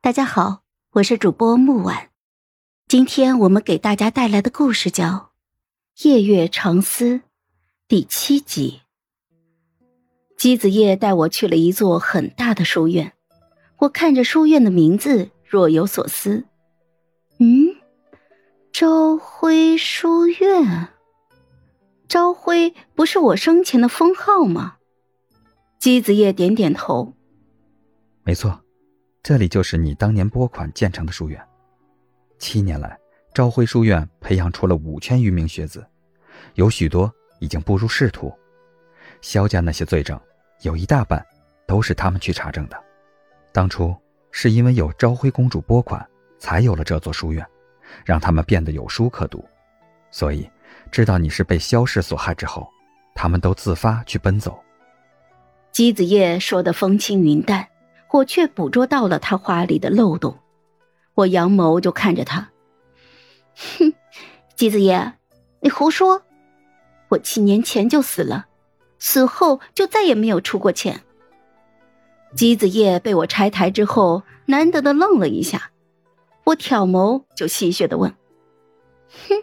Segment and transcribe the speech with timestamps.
[0.00, 2.10] 大家好，我是主播木婉。
[2.86, 5.32] 今天我们给大家带来的故事叫
[6.08, 7.14] 《夜月长思》
[7.88, 8.82] 第七集。
[10.36, 13.12] 姬子夜带我去了一座很大的书院，
[13.78, 16.44] 我看着书院的名字，若有所思。
[17.38, 17.74] 嗯，
[18.72, 20.90] 朝晖书院。
[22.08, 24.76] 朝晖不是我生前的封号吗？
[25.80, 27.14] 姬子夜点点头。
[28.22, 28.62] 没错。
[29.28, 31.38] 这里就是你当年拨款建成的书院。
[32.38, 32.98] 七年来，
[33.34, 35.86] 朝晖书院培养出了五千余名学子，
[36.54, 38.32] 有许多已经步入仕途。
[39.20, 40.18] 萧家那些罪证，
[40.62, 41.22] 有一大半
[41.66, 42.84] 都是他们去查证的。
[43.52, 43.94] 当初
[44.30, 46.02] 是因为有朝晖公主拨款，
[46.38, 47.46] 才有了这座书院，
[48.06, 49.46] 让他们变得有书可读。
[50.10, 50.50] 所以，
[50.90, 52.66] 知道你是被萧氏所害之后，
[53.14, 54.58] 他们都自发去奔走。
[55.70, 57.68] 姬子夜说的风轻云淡。
[58.10, 60.38] 我却捕捉到了他话里的漏洞，
[61.14, 62.48] 我扬眸就看着他，
[63.54, 63.92] 哼，
[64.56, 65.14] 姬子夜，
[65.60, 66.22] 你胡说！
[67.10, 68.46] 我七年前就死了，
[68.98, 71.02] 死后就再也没有出过钱。
[72.34, 75.70] 姬子夜被我拆台之后，难得的愣了一下，
[76.44, 78.14] 我挑眸就戏谑的问
[79.28, 79.42] ：“哼，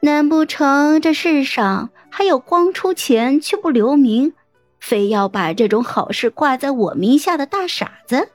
[0.00, 4.34] 难不成这世上还有光出钱却不留名？”
[4.82, 8.28] 非要把这种好事挂在我名下的大傻子，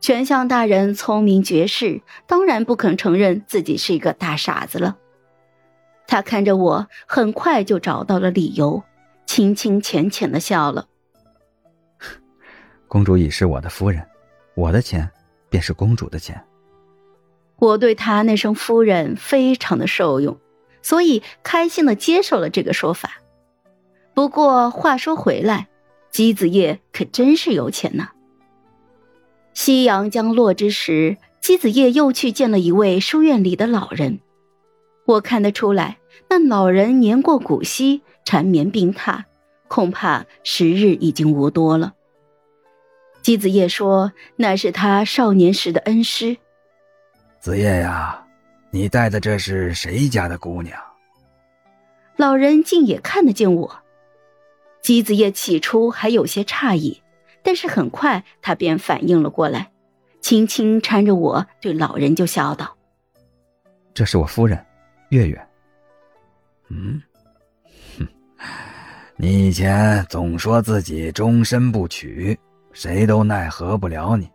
[0.00, 4.98] 权相大人聪明绝世，当然不肯承认自己是一个大傻子了。
[6.06, 8.82] 他看着我，很快就找到了理由，
[9.24, 10.86] 轻轻浅浅的笑了。
[12.86, 14.06] 公主已是我的夫人，
[14.54, 15.10] 我的钱
[15.48, 16.38] 便是公主的钱。
[17.56, 20.38] 我对他那声夫人非常的受用，
[20.82, 23.21] 所以开心的接受了这个说法。
[24.14, 25.68] 不过话说回来，
[26.10, 28.10] 姬子夜可真是有钱呐。
[29.54, 34.20] 夕阳将落之时，姬子夜又去见了一位书院里的老人。
[35.04, 39.24] 我看得出来，那老人年过古稀，缠绵病榻，
[39.68, 41.94] 恐怕时日已经无多了。
[43.22, 46.36] 姬子夜说：“那是他少年时的恩师。”
[47.40, 48.24] 子夜呀，
[48.70, 50.78] 你带的这是谁家的姑娘？
[52.16, 53.81] 老人竟也看得见我。
[54.82, 57.00] 姬子夜起初还有些诧异，
[57.40, 59.70] 但是很快他便反应了过来，
[60.20, 62.76] 轻轻搀着我对老人就笑道
[63.94, 64.58] ：“这是我夫人，
[65.10, 65.48] 月月。
[66.68, 67.00] ”“嗯，
[67.96, 68.08] 哼，
[69.16, 72.36] 你以前总说自己终身不娶，
[72.72, 74.28] 谁都奈何不了你。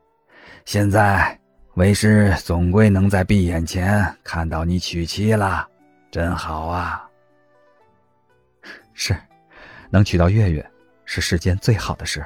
[0.63, 1.38] 现在
[1.74, 5.68] 为师总归能在闭眼前看到你娶妻了，
[6.09, 7.03] 真好啊！”
[8.96, 9.13] 是。
[9.90, 10.70] 能娶到月月，
[11.06, 12.25] 是世间最好的事。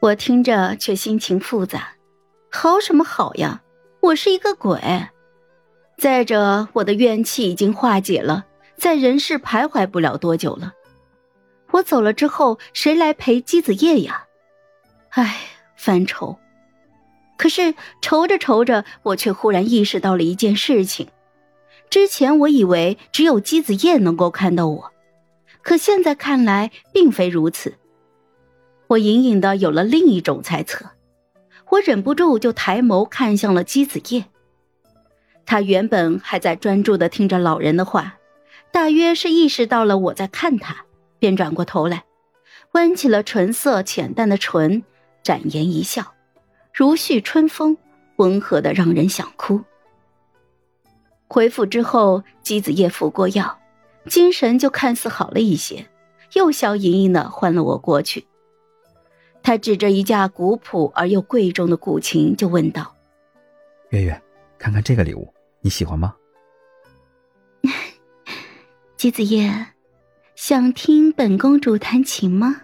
[0.00, 1.94] 我听着却心情复杂，
[2.50, 3.62] 好什么好呀？
[4.00, 4.80] 我是一个鬼。
[5.96, 10.72] 再者，我的怨气已经化解了，在人世徘徊不了多久了。
[11.70, 14.26] 我走了之后，谁来陪姬子夜呀？
[15.10, 15.36] 唉，
[15.76, 16.38] 烦愁。
[17.36, 21.08] 可是愁着愁着，我却忽然意识到了一件事情：
[21.88, 24.91] 之前我以为只有姬子夜能够看到我。
[25.62, 27.74] 可现在看来，并非如此。
[28.88, 30.84] 我隐隐的有了另一种猜测，
[31.70, 34.26] 我忍不住就抬眸看向了姬子夜。
[35.46, 38.18] 他原本还在专注的听着老人的话，
[38.70, 40.84] 大约是意识到了我在看他，
[41.18, 42.04] 便转过头来，
[42.72, 44.82] 弯起了唇色浅淡的唇，
[45.22, 46.14] 展颜一笑，
[46.72, 47.76] 如煦春风，
[48.16, 49.60] 温和的让人想哭。
[51.28, 53.58] 回府之后，姬子夜服过药。
[54.06, 55.86] 精神就看似好了一些，
[56.34, 58.26] 又笑盈盈的唤了我过去。
[59.42, 62.94] 他指着一架古朴而又贵重的古琴，就问道
[63.90, 64.22] ：“月月，
[64.58, 66.14] 看看这个礼物，你喜欢吗？”
[68.96, 69.68] 姬子夜，
[70.36, 72.62] 想听本公主弹琴吗？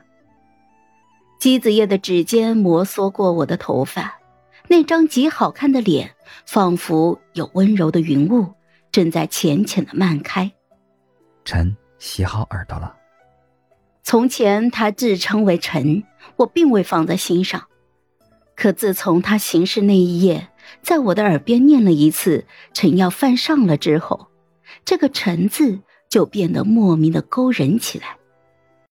[1.40, 4.20] 姬子夜的指尖摩挲过我的头发，
[4.68, 6.14] 那张极好看的脸，
[6.46, 8.54] 仿佛有温柔的云雾，
[8.92, 10.52] 正在浅浅的漫开。
[11.48, 12.94] 臣洗好耳朵了。
[14.02, 16.04] 从前他自称为臣，
[16.36, 17.68] 我并未放在心上。
[18.54, 20.50] 可自从他行事那一夜，
[20.82, 24.26] 在我的耳边念了一次“臣要犯上了”之后，
[24.84, 25.80] 这个“臣”字
[26.10, 28.17] 就变得莫名的勾人起来。